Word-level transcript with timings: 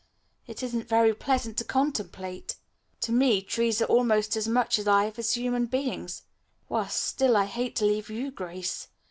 It 0.47 0.63
isn't 0.63 0.87
very 0.89 1.13
pleasant 1.13 1.57
to 1.59 1.63
contemplate. 1.63 2.55
To 3.01 3.11
me 3.11 3.39
trees 3.43 3.83
are 3.83 3.85
almost 3.85 4.35
as 4.35 4.47
much 4.47 4.79
alive 4.79 5.19
as 5.19 5.33
human 5.33 5.67
beings. 5.67 6.23
Worse 6.69 6.95
still, 6.95 7.37
I 7.37 7.45
hate 7.45 7.75
to 7.75 7.85
leave 7.85 8.09
you, 8.09 8.31
Grace. 8.31 8.87